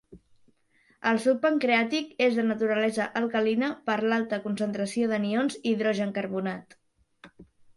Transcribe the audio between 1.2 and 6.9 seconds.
suc pancreàtic és de naturalesa alcalina per l'alta concentració d'anions hidrogencarbonat.